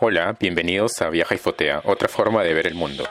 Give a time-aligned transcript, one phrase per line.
[0.00, 3.02] Hola, bienvenidos a Viaja y Fotea, otra forma de ver el mundo.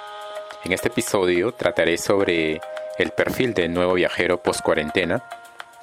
[0.63, 2.61] En este episodio trataré sobre
[2.97, 5.21] el perfil del nuevo viajero post cuarentena,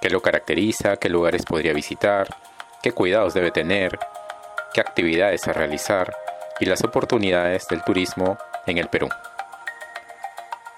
[0.00, 2.34] qué lo caracteriza, qué lugares podría visitar,
[2.82, 3.98] qué cuidados debe tener,
[4.72, 6.16] qué actividades a realizar
[6.58, 9.10] y las oportunidades del turismo en el Perú.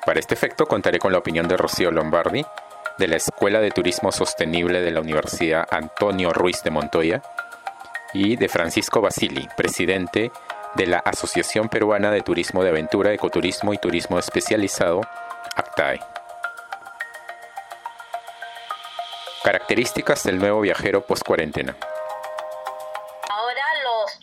[0.04, 2.44] Para este efecto contaré con la opinión de Rocío Lombardi,
[2.98, 7.22] de la Escuela de Turismo Sostenible de la Universidad Antonio Ruiz de Montoya,
[8.12, 10.30] y de Francisco Basili, presidente
[10.74, 15.00] de la Asociación Peruana de Turismo de Aventura, Ecoturismo y Turismo Especializado,
[15.54, 16.00] ACTAE.
[19.42, 21.76] Características del nuevo viajero post-cuarentena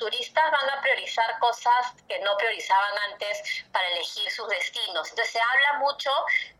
[0.04, 5.10] turistas van a priorizar cosas que no priorizaban antes para elegir sus destinos.
[5.10, 6.10] Entonces se habla mucho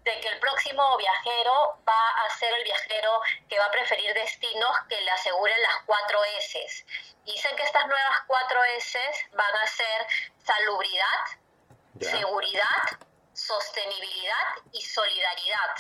[0.04, 4.72] de que el próximo viajero va a ser el viajero que va a preferir destinos
[4.90, 6.86] que le aseguren las cuatro S.
[7.26, 9.00] Dicen que estas nuevas cuatro S
[9.32, 10.08] van a ser
[10.44, 11.26] salubridad,
[12.02, 13.00] seguridad,
[13.34, 15.76] sostenibilidad y solidaridad.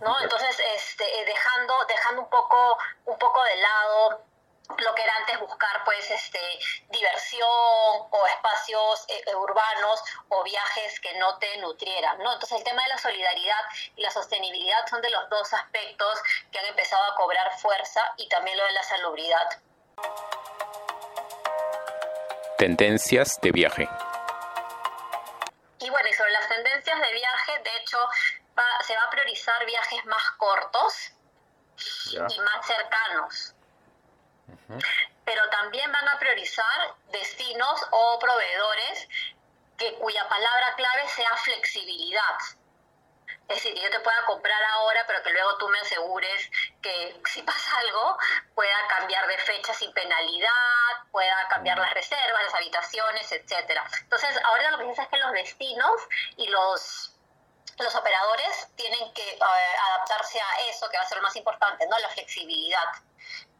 [0.00, 0.20] ¿no?
[0.20, 4.27] Entonces, este, eh, dejando, dejando un poco, un poco de lado
[4.78, 6.40] lo que era antes buscar pues este
[6.88, 12.32] diversión o espacios eh, eh, urbanos o viajes que no te nutrieran, ¿no?
[12.32, 13.60] Entonces el tema de la solidaridad
[13.96, 16.20] y la sostenibilidad son de los dos aspectos
[16.52, 19.62] que han empezado a cobrar fuerza y también lo de la salubridad.
[22.56, 23.88] Tendencias de viaje.
[25.80, 27.98] Y bueno, y sobre las tendencias de viaje, de hecho,
[28.84, 31.12] se va a priorizar viajes más cortos
[32.14, 33.54] y más cercanos
[35.24, 39.08] pero también van a priorizar destinos o proveedores
[39.76, 42.36] que, cuya palabra clave sea flexibilidad.
[43.48, 46.50] Es decir, que yo te pueda comprar ahora, pero que luego tú me asegures
[46.82, 48.18] que si pasa algo,
[48.54, 50.50] pueda cambiar de fecha sin penalidad,
[51.10, 53.84] pueda cambiar las reservas, las habitaciones, etcétera.
[54.02, 56.00] Entonces, ahora lo que piensa es que los destinos
[56.36, 57.14] y los
[57.78, 61.86] los operadores tienen que eh, adaptarse a eso, que va a ser lo más importante,
[61.86, 61.96] ¿no?
[61.98, 62.88] La flexibilidad.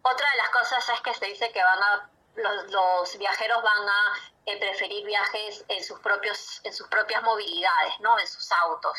[0.02, 4.14] Otra de las cosas es que se dice que van a los, viajeros van a
[4.46, 8.18] eh, preferir viajes en sus propios en sus propias movilidades, ¿no?
[8.18, 8.98] En sus autos.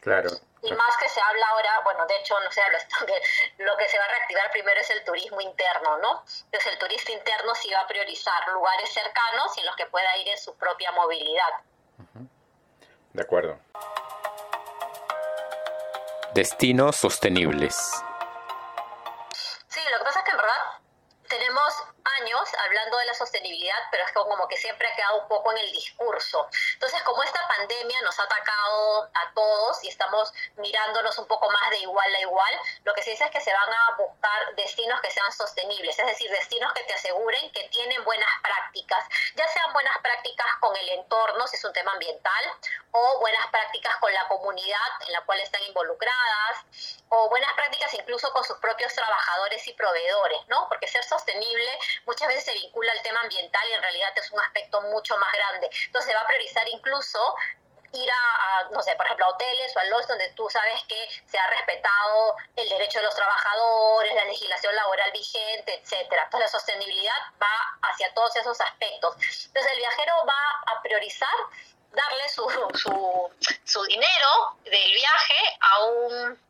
[0.00, 0.30] Claro.
[0.62, 3.76] Y más que se habla ahora, bueno, de hecho no se habla esto, que lo
[3.76, 6.24] que se va a reactivar primero es el turismo interno, ¿no?
[6.44, 10.16] Entonces el turista interno sí va a priorizar lugares cercanos y en los que pueda
[10.16, 11.52] ir en su propia movilidad.
[13.12, 13.58] De acuerdo.
[16.34, 18.04] Destinos sostenibles.
[22.98, 26.48] De la sostenibilidad, pero es como que siempre ha quedado un poco en el discurso.
[26.76, 31.70] Entonces, como esta pandemia nos ha atacado a todos y estamos mirándonos un poco más
[31.70, 35.00] de igual a igual, lo que se dice es que se van a buscar destinos
[35.00, 39.04] que sean sostenibles, es decir, destinos que te aseguren que tienen buenas prácticas,
[39.34, 42.44] ya sean buenas prácticas con el entorno, si es un tema ambiental,
[42.90, 46.64] o buenas prácticas con la comunidad en la cual están involucradas,
[47.08, 50.68] o buenas prácticas incluso con sus propios trabajadores y proveedores, ¿no?
[50.68, 51.70] Porque ser sostenible
[52.04, 55.32] muchas veces se vincula al tema ambiental y en realidad es un aspecto mucho más
[55.32, 55.70] grande.
[55.86, 57.34] Entonces se va a priorizar incluso
[57.92, 61.08] ir a, no sé, por ejemplo, a hoteles o a los donde tú sabes que
[61.26, 66.24] se ha respetado el derecho de los trabajadores, la legislación laboral vigente, etcétera.
[66.24, 69.14] Entonces la sostenibilidad va hacia todos esos aspectos.
[69.46, 71.34] Entonces el viajero va a priorizar
[71.92, 73.30] darle su, su,
[73.64, 76.46] su dinero del viaje a un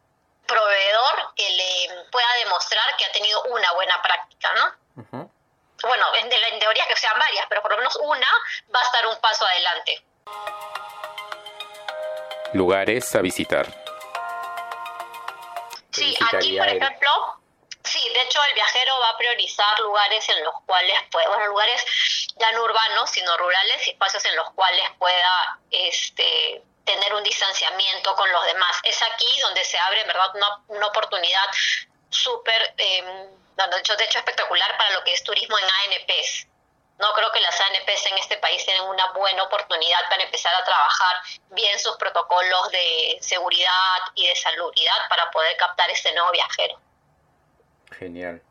[0.46, 5.28] proveedor que le pueda demostrar que ha tenido una buena práctica, ¿no?
[5.82, 8.26] Bueno, en, en teoría que sean varias, pero por lo menos una
[8.74, 10.02] va a estar un paso adelante.
[12.52, 13.66] Lugares a visitar.
[15.92, 17.10] Sí, aquí por ejemplo,
[17.84, 21.84] sí, de hecho el viajero va a priorizar lugares en los cuales puede, bueno, lugares
[22.36, 28.14] ya no urbanos, sino rurales y espacios en los cuales pueda este tener un distanciamiento
[28.14, 28.76] con los demás.
[28.84, 31.46] Es aquí donde se abre, verdad, una, una oportunidad
[32.08, 33.02] súper, eh,
[33.56, 36.46] de, hecho, de hecho espectacular para lo que es turismo en ANPs.
[36.98, 40.64] No creo que las ANPs en este país tienen una buena oportunidad para empezar a
[40.64, 41.16] trabajar
[41.50, 46.78] bien sus protocolos de seguridad y de salubridad para poder captar este nuevo viajero.
[47.98, 48.42] Genial.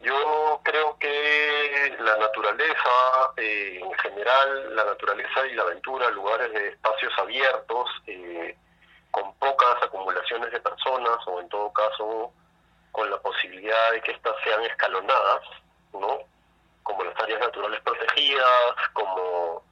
[0.00, 6.68] Yo creo que la naturaleza, eh, en general, la naturaleza y la aventura, lugares de
[6.68, 8.54] espacios abiertos, eh,
[9.10, 12.32] con pocas acumulaciones de personas o en todo caso
[12.92, 15.42] con la posibilidad de que éstas sean escalonadas,
[15.92, 16.18] ¿no?
[16.84, 19.62] Como las áreas naturales protegidas, como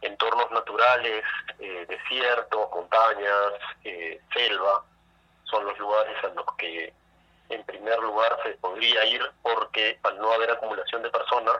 [0.00, 1.24] entornos naturales,
[1.60, 3.52] eh, desiertos, montañas,
[4.32, 4.84] selva,
[5.44, 6.92] son los lugares en los que
[7.50, 11.56] en primer lugar se podría ir porque al no haber acumulación de personas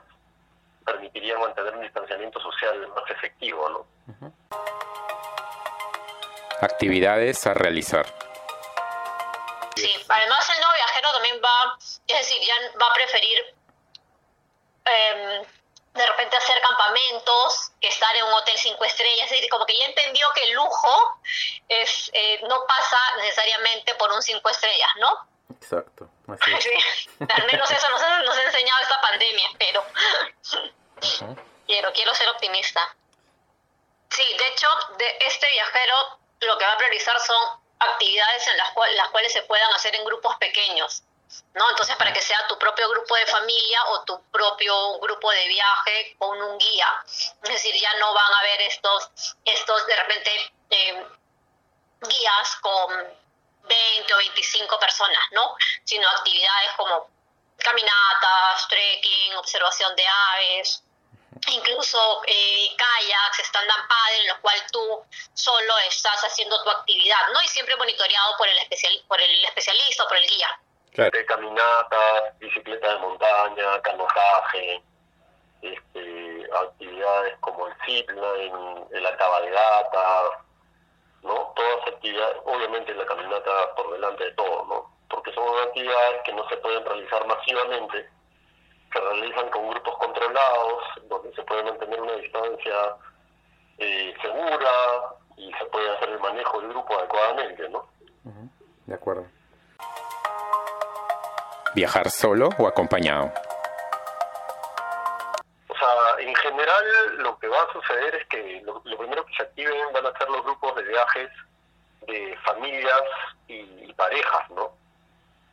[0.85, 4.32] permitiría mantener un distanciamiento social más efectivo, ¿no?
[6.61, 8.06] Actividades a realizar.
[9.76, 13.55] Sí, además el nuevo viajero también va, es decir, ya va a preferir
[14.93, 15.47] em,
[15.94, 19.77] de repente hacer campamentos que estar en un hotel cinco estrellas, es decir, como que
[19.77, 21.21] ya entendió que el lujo
[21.69, 25.29] es eh, no pasa necesariamente por un cinco estrellas, ¿no?
[25.55, 26.09] Exacto.
[26.29, 29.85] al menos eso nos, nos, ha enseñado esta pandemia, pero
[31.67, 32.97] quiero, quiero ser optimista.
[34.11, 34.69] Sí, de hecho,
[34.99, 39.33] de este viajero lo que va a priorizar son actividades en las, cuales, las cuales
[39.33, 41.03] se puedan hacer en grupos pequeños.
[41.55, 41.70] ¿No?
[41.70, 46.17] Entonces, para que sea tu propio grupo de familia o tu propio grupo de viaje
[46.19, 47.05] con un guía.
[47.43, 49.11] Es decir, ya no van a haber estos,
[49.44, 51.06] estos de repente, eh,
[52.00, 53.23] guías con
[53.62, 55.55] 20 o 25 personas, ¿no?
[55.84, 57.11] Sino actividades como
[57.58, 60.82] caminatas, trekking, observación de aves,
[61.49, 67.43] incluso eh, kayaks, stand-up paddle, en los cual tú solo estás haciendo tu actividad, ¿no?
[67.43, 70.61] Y siempre monitoreado por el, especial, por el especialista o por el guía.
[70.94, 74.83] De caminatas, bicicleta de montaña, canotaje,
[75.62, 80.44] este, actividades como el zipline, la cabalgata,
[81.23, 81.53] ¿no?
[81.56, 84.93] Todas actividades, obviamente la caminata por delante de todo, ¿no?
[85.09, 88.11] Porque son actividades que no se pueden realizar masivamente,
[88.93, 92.97] se realizan con grupos controlados, donde se puede mantener una distancia
[93.79, 97.87] eh, segura y se puede hacer el manejo del grupo adecuadamente, ¿no?
[98.85, 99.27] De acuerdo.
[101.74, 103.32] ¿Viajar solo o acompañado?
[106.19, 110.06] en general lo que va a suceder es que lo, primero que se activen van
[110.06, 111.30] a ser los grupos de viajes
[112.06, 113.02] de familias
[113.48, 114.72] y, parejas, ¿no?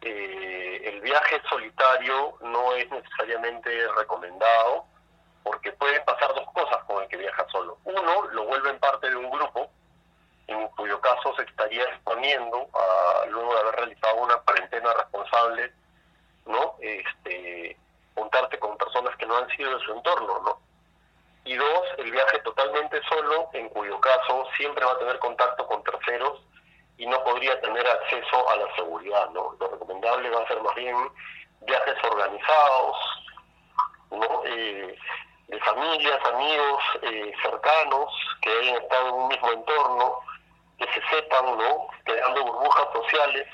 [0.02, 4.86] Eh, el viaje solitario no es necesariamente recomendado
[5.44, 7.78] porque pueden pasar dos cosas con el que viaja solo.
[7.84, 9.70] Uno, lo vuelven parte de un grupo,
[10.48, 15.74] en cuyo caso se estaría exponiendo a, luego de haber realizado una cuarentena responsable,
[16.46, 16.76] ¿no?
[16.80, 17.78] Este,
[18.16, 20.60] juntarte con personas que no han sido de su entorno, ¿no?
[21.46, 25.84] Y dos, el viaje totalmente solo, en cuyo caso siempre va a tener contacto con
[25.84, 26.42] terceros
[26.98, 29.56] y no podría tener acceso a la seguridad, ¿no?
[29.60, 30.96] Lo recomendable va a ser más bien
[31.62, 32.98] viajes organizados,
[34.12, 34.42] ¿no?
[34.46, 34.98] Eh,
[35.48, 40.20] de familias, amigos eh, cercanos que hayan estado en un mismo entorno,
[40.78, 41.88] que se sepan, ¿no?
[42.04, 43.48] Creando burbujas sociales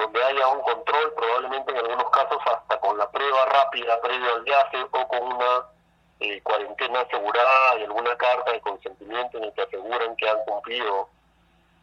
[0.00, 4.42] donde haya un control, probablemente en algunos casos hasta con la prueba rápida previo al
[4.42, 5.66] viaje o con una
[6.20, 11.08] eh, cuarentena asegurada y alguna carta de consentimiento en el que aseguran que han cumplido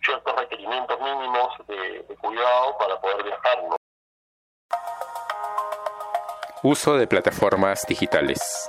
[0.04, 3.60] ciertos requerimientos mínimos de, cuidado para poder viajar.
[6.64, 8.68] Uso de plataformas digitales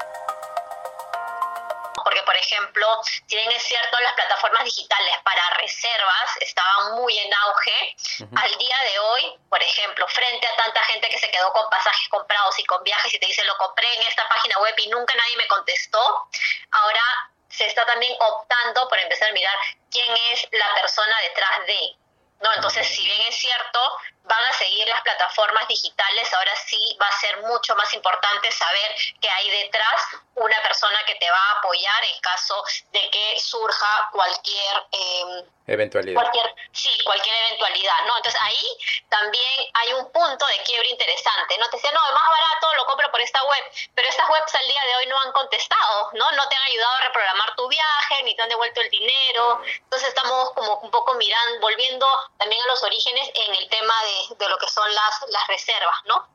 [2.49, 7.97] ejemplo, si bien es cierto, las plataformas digitales para reservas estaban muy en auge,
[8.37, 12.09] al día de hoy, por ejemplo, frente a tanta gente que se quedó con pasajes
[12.09, 15.15] comprados y con viajes y te dice, lo compré en esta página web y nunca
[15.15, 16.29] nadie me contestó,
[16.71, 17.03] ahora
[17.49, 19.57] se está también optando por empezar a mirar
[19.91, 21.97] quién es la persona detrás de.
[22.41, 22.55] ¿No?
[22.55, 23.81] Entonces, si bien es cierto,
[24.25, 28.95] van a seguir las plataformas digitales, ahora sí va a ser mucho más importante saber
[29.21, 30.03] que hay detrás
[30.35, 34.87] una persona que te va a apoyar en caso de que surja cualquier...
[34.93, 36.21] Eh, eventualidad.
[36.21, 38.17] Cualquier, sí, cualquier eventualidad, ¿no?
[38.17, 38.65] Entonces ahí
[39.09, 41.69] también hay un punto de quiebre interesante, ¿no?
[41.69, 44.67] Te decía, no, es más barato, lo compro por esta web, pero estas webs al
[44.67, 46.33] día de hoy no han contestado, ¿no?
[46.33, 50.09] No te han ayudado a reprogramar tu viaje, ni te han devuelto el dinero, entonces
[50.09, 52.07] estamos como un poco mirando, volviendo
[52.39, 56.03] también a los orígenes en el tema de, de lo que son las, las reservas,
[56.07, 56.27] ¿no?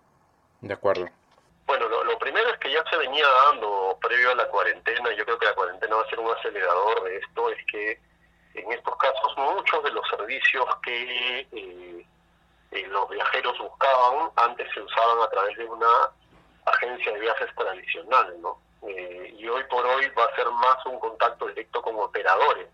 [0.62, 1.10] De acuerdo.
[1.66, 5.40] Bueno, lo, primero es que ya se venía dando previo a la cuarentena, yo creo
[5.40, 8.00] que la cuarentena va a ser un acelerador de esto, es que
[8.53, 12.05] en estos casos muchos de los servicios que eh,
[12.72, 16.12] eh, los viajeros buscaban antes se usaban a través de una
[16.65, 18.57] agencia de viajes tradicional, ¿no?
[18.88, 22.67] Eh, y hoy por hoy va a ser más un contacto directo con operadores.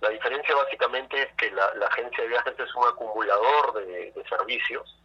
[0.00, 4.96] La diferencia básicamente es que la, agencia de viajes es un acumulador de, de servicios,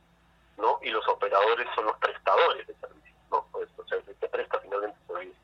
[0.57, 0.79] ¿no?
[0.81, 3.17] Y los operadores son los prestadores de servicios.
[3.29, 3.45] ¿no?
[3.51, 5.41] Pues, o sea, se presta finalmente servicio.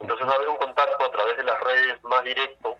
[0.00, 2.77] Entonces va a haber un contacto a través de las redes más directo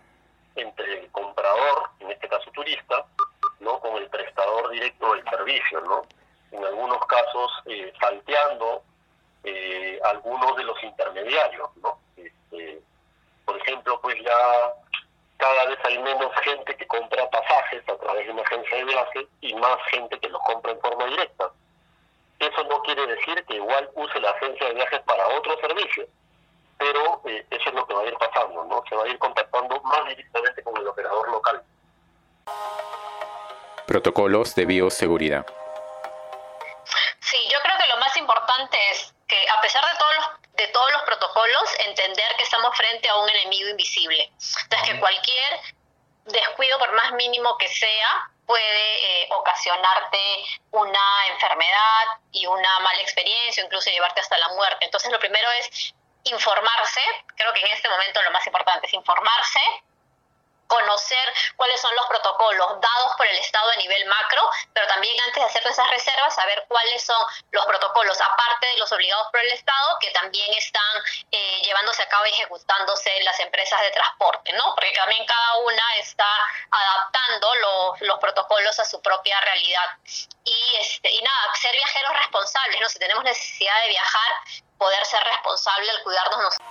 [0.58, 3.06] entre el comprador, en este caso turista,
[3.60, 3.80] ¿no?
[3.80, 6.02] con el prestador directo del servicio, ¿no?
[6.52, 8.82] En algunos casos eh, salteando
[9.44, 11.98] eh, algunos de los intermediarios, ¿no?
[12.16, 12.80] Este,
[13.44, 14.74] por ejemplo, pues ya
[15.36, 19.28] cada vez hay menos gente que compra pasajes a través de una agencia de viaje
[19.40, 21.50] y más gente que los compra en forma directa.
[22.84, 26.06] quiere decir que igual use la agencia de viajes para otro servicio,
[26.78, 28.82] pero eh, eso es lo que va a ir pasando, ¿no?
[28.88, 31.62] Se va a ir contactando más directamente con el operador local.
[33.86, 35.46] Protocolos de bioseguridad.
[37.20, 40.66] Sí, yo creo que lo más importante es que a pesar de todos los de
[40.68, 44.24] todos los protocolos, entender que estamos frente a un enemigo invisible.
[44.64, 45.60] Entonces, que cualquier
[46.24, 50.18] descuido, por más mínimo que sea, puede eh, ocasionarte
[50.72, 54.84] una enfermedad y una mala experiencia, incluso llevarte hasta la muerte.
[54.84, 55.94] Entonces, lo primero es
[56.30, 57.00] informarse,
[57.36, 59.60] creo que en este momento lo más importante es informarse,
[60.68, 65.42] conocer cuáles son los protocolos dados por el Estado a nivel macro, pero también antes
[65.42, 69.50] de hacer esas reservas, saber cuáles son los protocolos, aparte de los obligados por el
[69.50, 74.74] Estado, que también están eh, llevándose a cabo y ejecutándose las empresas de transporte, ¿no?
[74.74, 76.28] Porque también cada una está
[76.70, 79.96] adaptando los, los protocolos a su propia realidad.
[80.44, 82.88] Y, este, y nada, ser viajeros responsables, ¿no?
[82.88, 84.32] Si tenemos necesidad de viajar,
[84.78, 86.68] poder ser responsable al cuidarnos nosotros.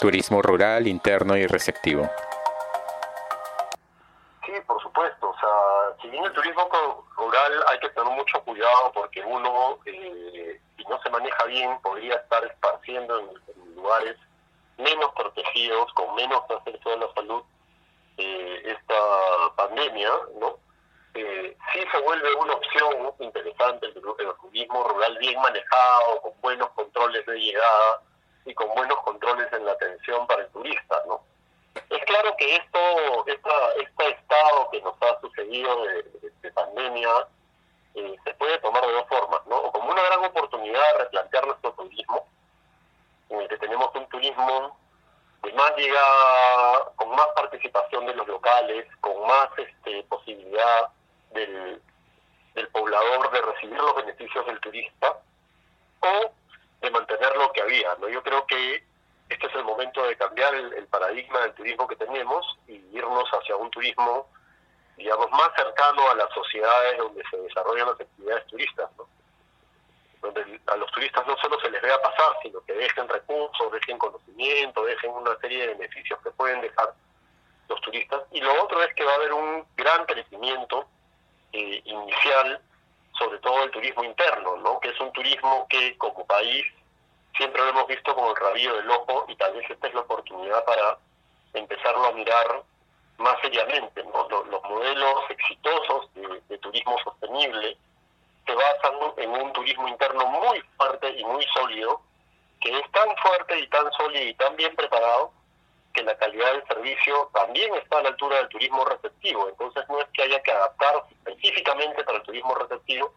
[0.00, 2.08] Turismo rural, interno y receptivo.
[4.44, 5.30] Sí, por supuesto.
[5.30, 6.68] O sea, si bien el turismo
[7.16, 12.14] rural hay que tener mucho cuidado porque uno, eh, si no se maneja bien, podría
[12.14, 14.16] estar esparciendo en, lugares
[14.76, 17.42] menos protegidos, con menos acceso a la salud,
[18.16, 20.10] eh, esta pandemia,
[20.40, 20.58] ¿no?
[21.20, 23.94] Eh, sí se vuelve una opción interesante el
[24.40, 28.02] turismo rural bien manejado, con buenos controles de llegada,
[28.44, 31.20] y con buenos controles en la atención para el turista, ¿no?
[31.90, 37.10] Es claro que esto, esta, este estado que nos ha sucedido de, pandemia,
[37.94, 39.56] eh, se puede tomar de dos formas, ¿no?
[39.56, 42.28] O como una gran oportunidad de replantear nuestro turismo,
[43.30, 44.78] en el que tenemos un turismo
[45.42, 50.90] de más llegada, con más participación de los locales, con más este, posibilidad
[51.32, 51.80] del,
[52.72, 55.18] poblador de recibir los beneficios del turista,
[56.00, 56.32] o
[56.80, 57.94] de mantener lo que había.
[58.00, 58.08] ¿no?
[58.08, 58.82] Yo creo que
[59.28, 63.56] este es el momento de cambiar el, paradigma del turismo que tenemos y irnos hacia
[63.56, 64.28] un turismo,
[64.96, 69.06] digamos, más cercano a las sociedades donde se desarrollan las actividades turistas, ¿no?
[70.20, 73.98] donde a los turistas no solo se les vea pasar, sino que dejen recursos, dejen
[73.98, 76.92] conocimiento, dejen una serie de beneficios que pueden dejar
[77.68, 78.22] los turistas.
[78.32, 80.88] Y lo otro es que va a haber un gran crecimiento
[81.52, 82.60] eh, inicial
[83.18, 84.78] sobre todo el turismo interno, ¿no?
[84.80, 86.64] que es un turismo que como país
[87.36, 90.00] siempre lo hemos visto como el rabillo del ojo y tal vez esta es la
[90.00, 90.98] oportunidad para
[91.54, 92.62] empezarlo a mirar
[93.18, 94.02] más seriamente.
[94.02, 97.76] Los, modelos exitosos de, turismo sostenible
[98.46, 102.00] se basan en un turismo interno muy fuerte y muy sólido,
[102.60, 105.32] que es tan fuerte y tan sólido y tan bien preparado
[105.98, 109.48] que la calidad del servicio también está a la altura del turismo receptivo.
[109.48, 113.12] Entonces no es que haya que adaptar específicamente para el turismo receptivo,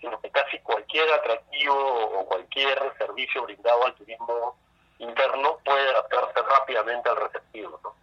[0.00, 4.56] sino que casi cualquier atractivo o cualquier servicio brindado al turismo
[4.98, 7.78] interno puede adaptarse rápidamente al receptivo.
[7.82, 7.94] ¿no?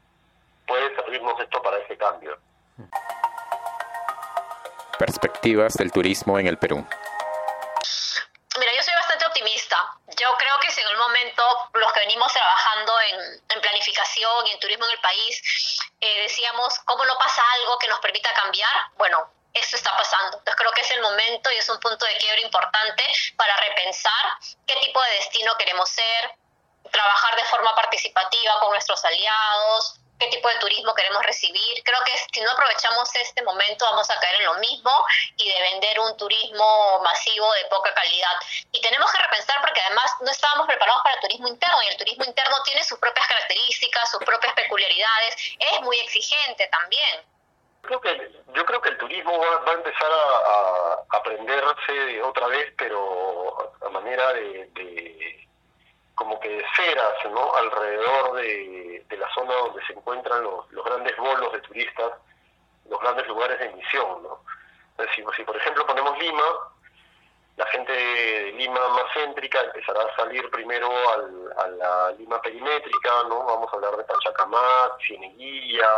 [0.68, 2.38] Puede servirnos esto para ese cambio.
[5.00, 6.86] Perspectivas del turismo en el Perú.
[11.74, 15.42] Los que venimos trabajando en, planificación y en turismo en el país
[16.00, 18.72] eh, decíamos, ¿cómo no pasa algo que nos permita cambiar?
[18.96, 20.38] Bueno, eso está pasando.
[20.38, 23.04] Entonces creo que es el momento y es un punto de quiebre importante
[23.38, 26.36] para repensar qué tipo de destino queremos ser,
[26.92, 31.84] trabajar de forma participativa con nuestros aliados, qué tipo de turismo queremos recibir.
[31.84, 34.92] Creo que si no aprovechamos este momento vamos a caer en lo mismo
[35.36, 38.38] y de vender un turismo masivo de poca calidad.
[38.72, 41.98] Y tenemos que repensar porque además no estábamos preparados para el turismo interno y el
[41.98, 47.26] turismo interno tiene sus propias características, sus propias peculiaridades, es muy exigente también.
[47.82, 53.74] Creo que, yo creo que el turismo va, a empezar a, aprenderse otra vez, pero
[53.84, 55.48] a manera de
[56.22, 57.56] como que ceras ¿no?
[57.56, 62.14] alrededor de, la zona donde se encuentran los, grandes bolos de turistas,
[62.88, 64.22] los grandes lugares de emisión.
[64.22, 64.40] ¿no?
[65.16, 66.44] si, por ejemplo ponemos Lima,
[67.58, 70.90] la gente de Lima más céntrica empezará a salir primero
[71.58, 73.44] a la Lima perimétrica, ¿no?
[73.44, 75.90] vamos a hablar de Pachacamac, Cieneguilla,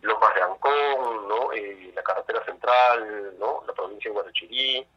[0.00, 1.52] Lomas de Ancón, ¿no?
[1.52, 3.62] Eh, la carretera central, ¿no?
[3.66, 4.88] la provincia de Guarachirí,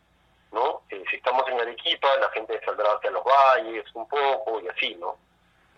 [0.52, 0.82] ¿no?
[0.90, 4.96] Eh, si estamos en Arequipa, la gente saldrá hacia los valles un poco y así,
[4.96, 5.18] ¿no?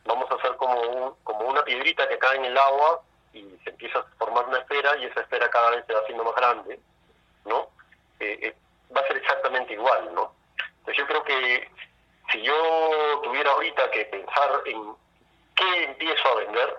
[0.05, 3.01] Vamos a hacer como, como una piedrita que cae en el agua
[3.33, 6.23] y se empieza a formar una esfera y esa esfera cada vez se va haciendo
[6.23, 6.79] más grande,
[7.45, 7.69] ¿no?
[8.19, 8.55] Eh, eh,
[8.95, 10.33] va a ser exactamente igual, ¿no?
[10.79, 11.69] Entonces yo creo que
[12.31, 14.95] si yo tuviera ahorita que pensar en
[15.55, 16.77] qué empiezo a vender,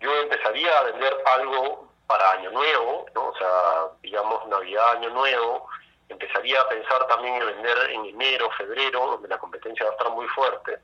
[0.00, 3.28] yo empezaría a vender algo para Año Nuevo, ¿no?
[3.28, 5.68] O sea, digamos Navidad, Año Nuevo,
[6.08, 10.10] empezaría a pensar también en vender en enero, febrero, donde la competencia va a estar
[10.10, 10.78] muy fuerte,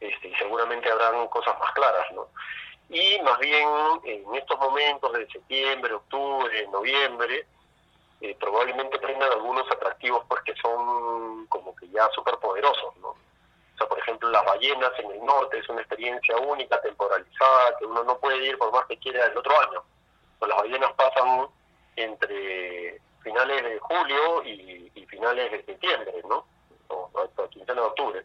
[0.00, 2.28] este, y seguramente habrán cosas más claras, ¿no?
[2.88, 3.68] Y más bien
[4.04, 7.46] en estos momentos de septiembre, octubre, noviembre,
[8.20, 13.08] eh, probablemente prendan algunos atractivos porque son como que ya súper poderosos, ¿no?
[13.08, 17.84] O sea, por ejemplo, las ballenas en el norte es una experiencia única, temporalizada, que
[17.84, 19.82] uno no puede ir por más que quiera el otro año.
[20.38, 21.48] Pues las ballenas pasan
[21.96, 26.46] entre finales de julio y, finales de septiembre, ¿no?
[26.88, 28.24] O hasta quincena de octubre.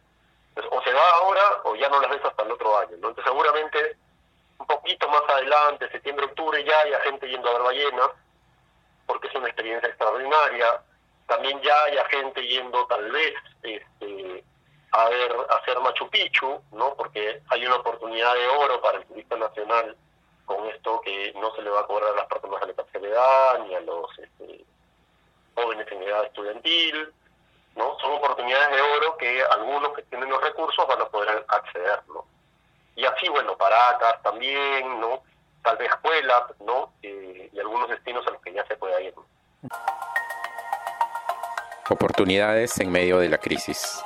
[0.69, 2.95] o se va ahora o ya no las ves hasta el otro año.
[2.95, 3.97] Entonces seguramente
[4.59, 8.09] un poquito más adelante, septiembre, octubre, ya hay gente yendo a ver ballenas,
[9.07, 10.83] porque es una experiencia extraordinaria.
[11.27, 14.43] También ya hay gente yendo tal vez este,
[14.91, 16.93] a ver a hacer Machu Picchu, ¿no?
[16.95, 19.95] Porque hay una oportunidad de oro para el turista nacional
[20.45, 23.07] con esto que no se le va a cobrar a las personas de la tercera
[23.07, 24.65] edad ni a los este,
[25.55, 27.13] jóvenes en edad estudiantil,
[27.75, 27.97] ¿no?
[27.99, 32.25] Son oportunidades de oro que algunos que tienen los recursos van a poder acceder, ¿no?
[32.95, 35.23] Y así, bueno, Paracas también, ¿no?
[35.63, 36.93] Tal vez escuelas, ¿no?
[37.01, 39.13] Eh, y algunos destinos a los que ya se puede ir.
[41.89, 44.03] Oportunidades en medio de la crisis.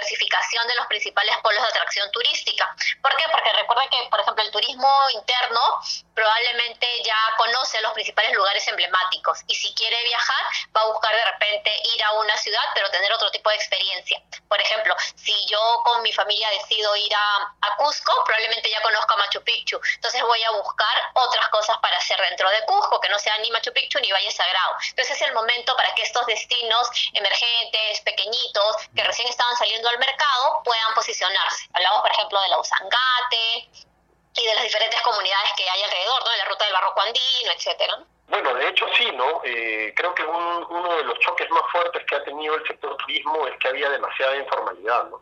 [0.00, 2.74] Diversificación de los principales polos de atracción turística.
[3.02, 3.24] ¿Por qué?
[3.30, 5.60] Porque recuerden que, por ejemplo, el turismo interno
[6.14, 10.44] probablemente ya conoce los principales lugares emblemáticos y si quiere viajar
[10.76, 14.22] va a buscar de repente ir a una ciudad pero tener otro tipo de experiencia.
[14.48, 19.14] Por ejemplo, si yo con mi familia decido ir a, a Cusco, probablemente ya conozco
[19.14, 23.08] a Machu Picchu, entonces voy a buscar otras cosas para hacer dentro de Cusco que
[23.08, 24.76] no sea ni Machu Picchu ni Valle Sagrado.
[24.90, 29.98] Entonces es el momento para que estos destinos emergentes, pequeñitos, que recién estaban saliendo al
[29.98, 31.68] mercado, puedan posicionarse.
[31.72, 33.70] Hablamos, por ejemplo, de la Usangate
[34.36, 36.30] y de las diferentes comunidades que hay alrededor, ¿no?
[36.30, 37.98] De la ruta del barroco andino, etcétera.
[38.28, 39.42] Bueno, de hecho sí, ¿no?
[39.44, 43.46] Eh, creo que uno de los choques más fuertes que ha tenido el sector turismo
[43.48, 45.20] es que había demasiada informalidad, ¿no?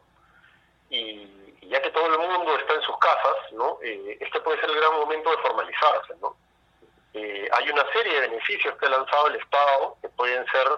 [0.90, 1.26] Y,
[1.62, 3.78] ya que todo el mundo está en sus casas, ¿no?
[3.82, 6.36] Eh, este puede ser el gran momento de formalizarse, ¿no?
[7.14, 10.68] Eh, hay una serie de beneficios que ha lanzado el Estado que pueden ser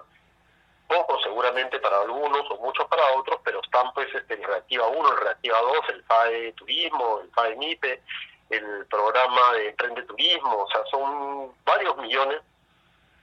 [1.81, 5.59] para algunos o muchos para otros, pero están pues este, en Reactiva 1, en Reactiva
[5.59, 8.01] 2, el FAE Turismo, el FAE MIPE,
[8.49, 12.41] el programa de Emprende Turismo, o sea, son varios millones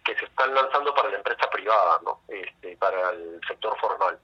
[0.04, 2.20] que se están lanzando para la empresa privada, ¿no?
[2.28, 4.18] Este, para el sector formal.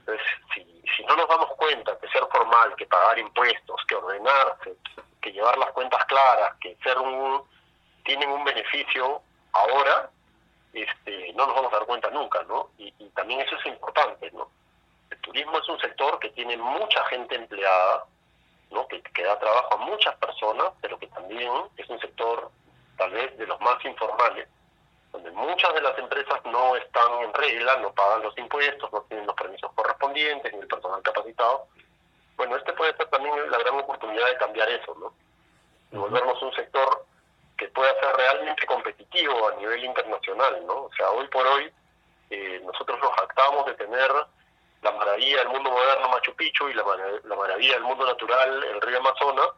[0.00, 4.76] Entonces, si, si no nos damos cuenta que ser formal, que pagar impuestos, que ordenarse,
[5.20, 7.42] que llevar las cuentas claras, que ser un
[8.04, 9.20] tienen un beneficio
[9.52, 10.10] ahora,
[10.72, 12.70] este, no nos vamos a dar cuenta nunca, ¿no?
[12.78, 14.50] Y, también eso es importante, ¿no?
[15.10, 18.04] El turismo es un sector que tiene mucha gente empleada,
[18.70, 18.86] ¿no?
[18.88, 22.50] Que, que da trabajo a muchas personas, pero que también es un sector
[22.96, 24.48] tal vez de los más informales,
[25.12, 29.26] donde muchas de las empresas no están en regla, no pagan los impuestos, no tienen
[29.26, 31.66] los permisos correspondientes, ni el personal capacitado.
[32.36, 35.12] Bueno, este puede ser también la gran oportunidad de cambiar eso, ¿no?
[35.92, 37.04] Y volvernos un sector
[37.70, 40.84] pueda ser realmente competitivo a nivel internacional, ¿no?
[40.84, 41.72] O sea, hoy por hoy
[42.30, 44.10] eh, nosotros nos jactamos de tener
[44.82, 46.84] la maravilla del mundo moderno Machu Picchu y la,
[47.24, 49.48] la maravilla del mundo natural el río Amazonas,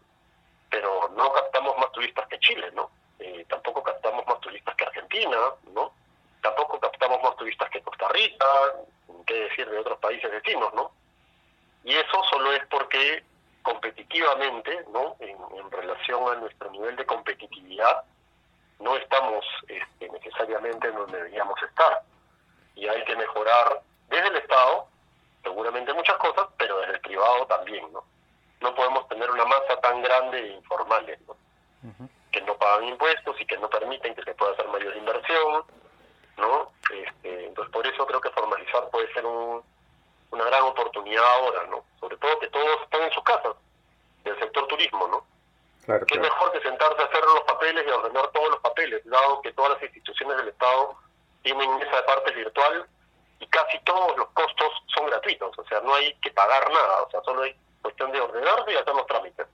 [0.70, 2.90] pero no captamos más turistas que Chile, ¿no?
[3.18, 5.38] Eh, tampoco captamos más turistas que Argentina,
[5.72, 5.92] ¿no?
[6.40, 8.46] Tampoco captamos más turistas que Costa Rica,
[9.26, 10.92] qué decir de otros países vecinos, ¿no?
[11.84, 13.24] Y eso solo es porque
[13.62, 15.16] competitivamente, ¿no?
[15.20, 15.36] En,
[15.70, 18.04] relación a nuestro nivel de competitividad,
[18.78, 22.02] no estamos este, necesariamente en donde deberíamos estar.
[22.74, 24.86] Y hay que mejorar desde el Estado,
[25.42, 28.04] seguramente muchas cosas, pero desde el privado también, ¿no?
[28.60, 31.36] No podemos tener una masa tan grande de informales, ¿no?
[32.30, 35.64] Que no pagan impuestos y que no permiten que se pueda hacer mayor inversión,
[36.36, 36.70] ¿no?
[36.92, 39.62] Este, entonces, por eso creo que formalizar puede ser un,
[40.32, 41.84] una gran oportunidad ahora, ¿no?
[42.00, 43.54] Sobre todo que todos están en sus casas,
[44.24, 45.24] del sector turismo, ¿no?
[45.84, 49.42] Claro, ¿Qué mejor que sentarse a hacer los papeles y ordenar todos los papeles, dado
[49.42, 50.96] que todas las instituciones del Estado
[51.42, 52.86] tienen esa parte virtual
[53.40, 57.10] y casi todos los costos son gratuitos, o sea, no hay que pagar nada, o
[57.10, 59.46] sea, solo hay cuestión de ordenarse y hacer los trámites.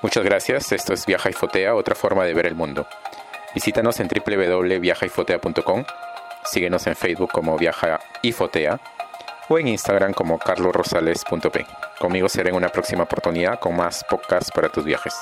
[0.00, 2.86] Muchas gracias, esto es Viaja y Fotea, otra forma de ver el mundo.
[3.54, 5.84] Visítanos en www.viajayfotea.com
[6.50, 8.80] Síguenos en Facebook como Viaja y Fotea
[9.48, 11.66] o en Instagram como carlosrosales.p.
[11.98, 15.14] Conmigo será en una próxima oportunidad con más podcasts para tus viajes.